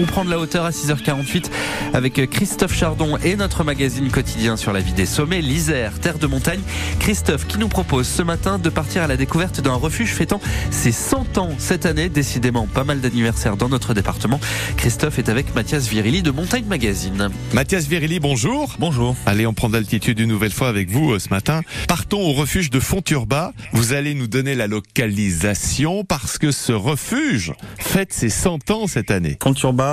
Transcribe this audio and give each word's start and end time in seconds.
On 0.00 0.06
prend 0.06 0.24
de 0.24 0.30
la 0.30 0.38
hauteur 0.38 0.64
à 0.64 0.70
6h48 0.70 1.46
avec 1.92 2.30
Christophe 2.30 2.72
Chardon 2.72 3.16
et 3.24 3.34
notre 3.34 3.64
magazine 3.64 4.12
quotidien 4.12 4.56
sur 4.56 4.72
la 4.72 4.78
vie 4.78 4.92
des 4.92 5.06
sommets, 5.06 5.40
l'Isère, 5.40 5.98
terre 5.98 6.20
de 6.20 6.28
montagne. 6.28 6.60
Christophe 7.00 7.48
qui 7.48 7.58
nous 7.58 7.66
propose 7.66 8.06
ce 8.06 8.22
matin 8.22 8.60
de 8.60 8.68
partir 8.68 9.02
à 9.02 9.08
la 9.08 9.16
découverte 9.16 9.60
d'un 9.60 9.74
refuge 9.74 10.10
fêtant 10.10 10.40
ses 10.70 10.92
100 10.92 11.38
ans 11.38 11.50
cette 11.58 11.84
année. 11.84 12.08
Décidément, 12.10 12.68
pas 12.68 12.84
mal 12.84 13.00
d'anniversaires 13.00 13.56
dans 13.56 13.68
notre 13.68 13.92
département. 13.92 14.38
Christophe 14.76 15.18
est 15.18 15.28
avec 15.28 15.52
Mathias 15.56 15.88
Virili 15.88 16.22
de 16.22 16.30
Montagne 16.30 16.66
Magazine. 16.66 17.30
Mathias 17.52 17.88
Virili, 17.88 18.20
bonjour. 18.20 18.76
Bonjour. 18.78 19.16
Allez, 19.26 19.48
on 19.48 19.52
prend 19.52 19.68
d'altitude 19.68 20.20
une 20.20 20.28
nouvelle 20.28 20.52
fois 20.52 20.68
avec 20.68 20.90
vous 20.90 21.14
euh, 21.14 21.18
ce 21.18 21.30
matin. 21.30 21.62
Partons 21.88 22.20
au 22.20 22.34
refuge 22.34 22.70
de 22.70 22.78
Fonturba. 22.78 23.52
Vous 23.72 23.94
allez 23.94 24.14
nous 24.14 24.28
donner 24.28 24.54
la 24.54 24.68
localisation 24.68 26.04
parce 26.04 26.38
que 26.38 26.52
ce 26.52 26.70
refuge 26.70 27.52
fête 27.80 28.12
ses 28.12 28.28
100 28.28 28.70
ans 28.70 28.86
cette 28.86 29.10
année. 29.10 29.38
Fonturba 29.42 29.87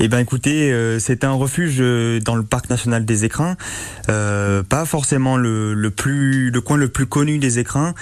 eh 0.00 0.08
ben 0.08 0.18
écoutez, 0.18 0.72
euh, 0.72 0.98
c'est 0.98 1.24
un 1.24 1.32
refuge 1.32 1.76
euh, 1.80 2.20
dans 2.20 2.34
le 2.34 2.42
parc 2.42 2.68
national 2.68 3.04
des 3.04 3.24
Écrins, 3.24 3.56
euh, 4.08 4.62
pas 4.62 4.84
forcément 4.84 5.36
le, 5.36 5.90
plus 5.90 6.50
le 6.50 6.60
coin 6.60 6.76
le 6.76 6.88
plus 6.88 7.06
connu 7.06 7.38
des 7.38 7.58
Écrins, 7.58 7.94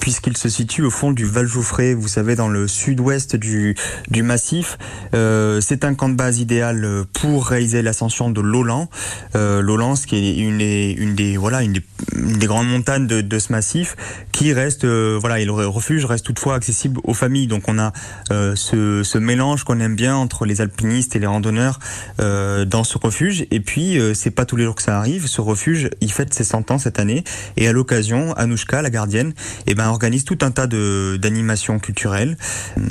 puisqu'il 0.00 0.36
se 0.36 0.48
situe 0.48 0.82
au 0.82 0.90
fond 0.90 1.10
du 1.10 1.24
Val 1.24 1.46
Jouffré, 1.46 1.94
vous 1.94 2.08
savez 2.08 2.36
dans 2.36 2.48
le 2.48 2.68
sud-ouest 2.68 3.36
du 3.36 3.74
massif. 4.22 4.78
c'est 5.12 5.84
un 5.84 5.94
camp 5.94 6.08
de 6.08 6.14
base 6.14 6.38
idéal 6.38 7.04
pour 7.12 7.46
réaliser 7.48 7.82
l'ascension 7.82 8.30
de 8.30 8.40
l'Olan, 8.40 8.88
l'Olan, 9.34 9.94
qui 9.94 10.16
est 10.16 10.36
une 10.38 11.14
des, 11.14 11.36
voilà 11.36 11.62
une 11.62 11.72
des, 11.72 12.46
grandes 12.46 12.68
montagnes 12.68 13.06
de, 13.06 13.38
ce 13.38 13.52
massif, 13.52 13.96
qui 14.32 14.52
reste 14.52 14.86
voilà 14.86 15.40
et 15.40 15.44
le 15.44 15.52
refuge 15.52 16.04
reste 16.04 16.26
toutefois 16.26 16.54
accessible 16.54 17.00
aux 17.04 17.14
familles. 17.14 17.48
Donc 17.48 17.64
on 17.68 17.78
a 17.78 17.92
ce 18.30 19.18
mélange 19.18 19.64
qu'on 19.64 19.80
aime 19.80 19.96
bien 19.96 20.14
entre 20.14 20.46
les 20.46 20.60
Alpes 20.60 20.79
et 20.82 21.18
les 21.18 21.26
randonneurs 21.26 21.78
euh, 22.20 22.64
dans 22.64 22.84
ce 22.84 22.96
refuge. 22.98 23.46
Et 23.50 23.60
puis, 23.60 23.98
euh, 23.98 24.14
c'est 24.14 24.30
pas 24.30 24.44
tous 24.44 24.56
les 24.56 24.64
jours 24.64 24.74
que 24.74 24.82
ça 24.82 24.98
arrive. 24.98 25.26
Ce 25.26 25.40
refuge, 25.40 25.90
il 26.00 26.10
fête 26.10 26.32
ses 26.32 26.44
100 26.44 26.70
ans 26.70 26.78
cette 26.78 26.98
année. 26.98 27.24
Et 27.56 27.68
à 27.68 27.72
l'occasion, 27.72 28.32
Anouchka, 28.34 28.82
la 28.82 28.90
gardienne, 28.90 29.32
eh 29.66 29.74
ben, 29.74 29.88
organise 29.88 30.24
tout 30.24 30.38
un 30.42 30.50
tas 30.50 30.66
d'animations 30.66 31.78
culturelles. 31.78 32.36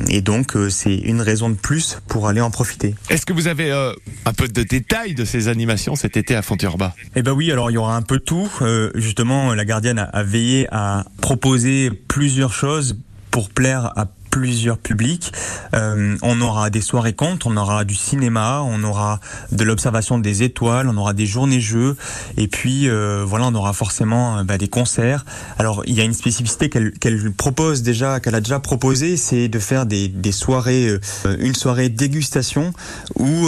Et 0.10 0.22
donc, 0.22 0.56
euh, 0.56 0.70
c'est 0.70 0.96
une 0.96 1.22
raison 1.22 1.50
de 1.50 1.56
plus 1.56 2.00
pour 2.08 2.28
aller 2.28 2.42
en 2.42 2.52
profiter. 2.52 2.96
Est-ce 3.10 3.26
que 3.26 3.34
vous 3.34 3.48
avez 3.48 3.72
un 4.26 4.34
peu 4.34 4.48
de 4.48 4.64
détails 4.64 5.16
de 5.16 5.26
ces 5.26 5.48
animations 5.48 5.96
cet 5.96 6.18
été 6.18 6.36
à 6.36 6.42
Fonturba 6.42 6.94
Eh 7.16 7.22
ben 7.22 7.32
oui, 7.32 7.52
alors 7.52 7.72
il 7.72 7.76
y 7.76 7.78
aura 7.78 7.96
un 7.96 8.02
peu 8.02 8.20
tout. 8.20 8.50
justement, 8.96 9.54
la 9.54 9.66
gardienne 9.66 10.00
a, 10.00 10.04
a 10.04 10.24
veillé 10.24 10.68
à 10.72 11.06
proposer 11.22 11.92
plusieurs 11.92 12.54
choses 12.54 12.98
pour 13.32 13.50
plaire 13.50 13.94
à 13.96 14.06
plusieurs 14.30 14.78
publics. 14.78 15.32
Euh, 15.74 16.18
on 16.22 16.42
aura 16.42 16.70
des 16.70 16.82
soirées 16.82 17.14
contes, 17.14 17.46
on 17.46 17.58
aura 17.58 17.84
du 17.84 17.96
cinéma, 17.96 18.62
on 18.64 18.84
aura 18.84 19.20
de 19.52 19.64
l'observation 19.64 20.18
des 20.20 20.44
étoiles, 20.44 20.88
on 20.88 20.98
aura 20.98 21.14
des 21.14 21.26
journées 21.26 21.62
jeux, 21.62 21.96
et 22.38 22.48
puis 22.48 22.90
euh, 22.90 23.24
voilà, 23.26 23.48
on 23.48 23.56
aura 23.56 23.74
forcément 23.74 24.38
euh, 24.38 24.44
bah, 24.44 24.58
des 24.58 24.68
concerts. 24.68 25.26
Alors 25.58 25.84
il 25.86 25.96
y 25.96 26.02
a 26.02 26.04
une 26.04 26.14
spécificité 26.14 26.70
qu'elle 26.70 27.32
propose 27.36 27.82
déjà, 27.82 28.20
qu'elle 28.20 28.36
a 28.36 28.42
déjà 28.42 28.60
proposé, 28.60 29.18
c'est 29.18 29.48
de 29.48 29.60
faire 29.60 29.86
des, 29.86 30.08
des 30.08 30.32
soirées, 30.32 30.90
une 31.40 31.56
soirée 31.56 31.90
dégustation 31.90 32.74
où 33.16 33.48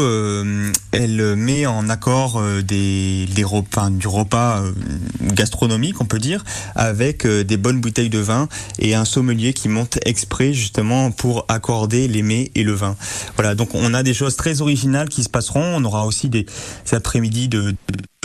elle 0.91 1.35
met 1.35 1.65
en 1.65 1.89
accord 1.89 2.41
des, 2.63 3.25
des 3.25 3.43
repas, 3.43 3.89
du 3.89 4.07
repas 4.07 4.61
gastronomique, 5.21 6.01
on 6.01 6.05
peut 6.05 6.19
dire, 6.19 6.43
avec 6.75 7.25
des 7.25 7.57
bonnes 7.57 7.79
bouteilles 7.79 8.09
de 8.09 8.19
vin 8.19 8.47
et 8.79 8.95
un 8.95 9.05
sommelier 9.05 9.53
qui 9.53 9.69
monte 9.69 9.99
exprès 10.05 10.53
justement 10.53 11.11
pour 11.11 11.45
accorder 11.47 12.07
les 12.07 12.23
mets 12.23 12.51
et 12.55 12.63
le 12.63 12.73
vin. 12.73 12.95
Voilà, 13.35 13.55
donc 13.55 13.69
on 13.73 13.93
a 13.93 14.03
des 14.03 14.13
choses 14.13 14.35
très 14.35 14.61
originales 14.61 15.09
qui 15.09 15.23
se 15.23 15.29
passeront. 15.29 15.63
On 15.75 15.83
aura 15.83 16.05
aussi 16.05 16.29
des, 16.29 16.45
après-midi 16.91 17.47
de, 17.47 17.71
de 17.71 17.77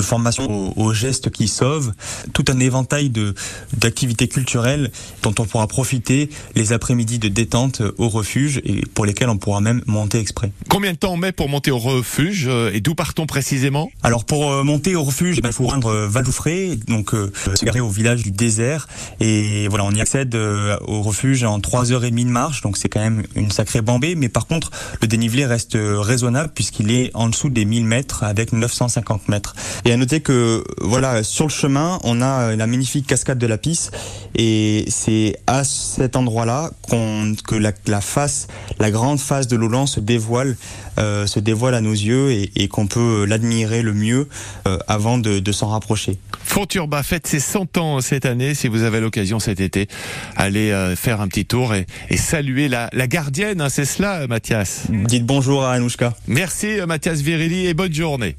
formation 0.06 0.78
aux, 0.78 0.92
gestes 0.92 1.30
qui 1.30 1.48
sauvent, 1.48 1.92
tout 2.32 2.44
un 2.48 2.58
éventail 2.60 3.10
de 3.10 3.34
d'activités 3.76 4.28
culturelles 4.28 4.90
dont 5.22 5.34
on 5.38 5.44
pourra 5.44 5.66
profiter 5.66 6.30
les 6.54 6.72
après-midi 6.72 7.18
de 7.18 7.28
détente 7.28 7.82
au 7.98 8.08
refuge 8.08 8.60
et 8.64 8.82
pour 8.94 9.04
lesquels 9.04 9.28
on 9.28 9.36
pourra 9.36 9.60
même 9.60 9.82
monter 9.86 10.18
exprès. 10.18 10.52
Combien 10.68 10.92
de 10.92 10.96
temps 10.96 11.12
on 11.12 11.16
met 11.16 11.32
pour 11.32 11.48
monter 11.48 11.70
au 11.70 11.78
refuge 11.78 12.46
euh, 12.48 12.70
et 12.72 12.80
d'où 12.80 12.94
partons 12.94 13.26
précisément? 13.26 13.90
Alors 14.02 14.24
pour 14.24 14.50
euh, 14.50 14.62
monter 14.62 14.96
au 14.96 15.02
refuge, 15.02 15.40
ben, 15.40 15.50
il 15.50 15.54
faut 15.54 15.66
rendre 15.66 15.88
euh, 15.88 16.08
Valoufré, 16.08 16.78
donc 16.88 17.12
se 17.12 17.64
garer 17.64 17.80
au 17.80 17.90
village 17.90 18.22
du 18.22 18.30
désert 18.30 18.88
et 19.20 19.68
voilà, 19.68 19.84
on 19.84 19.90
y 19.90 20.00
accède 20.00 20.34
au 20.34 21.02
refuge 21.02 21.44
en 21.44 21.60
3 21.60 21.92
heures 21.92 22.04
et 22.04 22.10
demie 22.10 22.24
de 22.24 22.30
marche, 22.30 22.62
donc 22.62 22.76
c'est 22.76 22.88
quand 22.88 23.00
même 23.00 23.24
une 23.34 23.50
sacrée 23.50 23.82
bambée, 23.82 24.14
mais 24.14 24.28
par 24.28 24.46
contre 24.46 24.70
le 25.02 25.08
dénivelé 25.08 25.44
reste 25.44 25.76
raisonnable 25.76 26.50
puisqu'il 26.54 26.90
est 26.90 27.10
en 27.14 27.28
dessous 27.28 27.50
des 27.50 27.64
1000 27.64 27.84
mètres 27.84 28.22
avec 28.22 28.52
950 28.52 29.28
mètres. 29.28 29.54
Et 29.84 29.92
à 29.96 29.98
noter 29.98 30.20
que 30.20 30.62
voilà, 30.82 31.22
sur 31.22 31.46
le 31.46 31.50
chemin, 31.50 31.98
on 32.04 32.20
a 32.20 32.54
la 32.54 32.66
magnifique 32.66 33.06
cascade 33.06 33.38
de 33.38 33.46
la 33.46 33.56
Pisse 33.56 33.90
et 34.34 34.84
c'est 34.88 35.36
à 35.46 35.64
cet 35.64 36.16
endroit-là 36.16 36.70
qu'on 36.82 37.32
que 37.46 37.54
la, 37.54 37.72
la, 37.86 38.02
face, 38.02 38.46
la 38.78 38.90
grande 38.90 39.18
face 39.18 39.46
de 39.48 39.56
l'Olan 39.56 39.86
se 39.86 40.00
dévoile, 40.00 40.58
euh, 40.98 41.26
se 41.26 41.40
dévoile 41.40 41.74
à 41.74 41.80
nos 41.80 41.94
yeux 41.94 42.30
et, 42.30 42.50
et 42.56 42.68
qu'on 42.68 42.86
peut 42.86 43.24
l'admirer 43.24 43.80
le 43.80 43.94
mieux 43.94 44.28
euh, 44.68 44.76
avant 44.86 45.16
de, 45.16 45.38
de 45.38 45.52
s'en 45.52 45.68
rapprocher. 45.68 46.18
Fonturba 46.44 47.02
fête 47.02 47.26
ses 47.26 47.40
100 47.40 47.78
ans 47.78 48.00
cette 48.02 48.26
année. 48.26 48.52
Si 48.52 48.68
vous 48.68 48.82
avez 48.82 49.00
l'occasion 49.00 49.38
cet 49.38 49.60
été, 49.60 49.88
allez 50.36 50.72
euh, 50.72 50.94
faire 50.94 51.22
un 51.22 51.28
petit 51.28 51.46
tour 51.46 51.72
et, 51.74 51.86
et 52.10 52.18
saluer 52.18 52.68
la, 52.68 52.90
la 52.92 53.06
gardienne. 53.06 53.62
Hein, 53.62 53.70
c'est 53.70 53.86
cela, 53.86 54.26
Mathias? 54.26 54.82
Dites 54.90 55.24
bonjour 55.24 55.64
à 55.64 55.72
Anouchka. 55.72 56.12
Merci, 56.28 56.80
Mathias 56.86 57.20
Virili, 57.20 57.66
et 57.66 57.72
bonne 57.72 57.94
journée. 57.94 58.36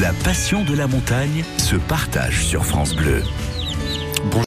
La 0.00 0.12
passion 0.12 0.62
de 0.62 0.76
la 0.76 0.86
montagne 0.86 1.42
se 1.56 1.74
partage 1.74 2.44
sur 2.44 2.64
France 2.64 2.94
Bleu. 2.94 3.22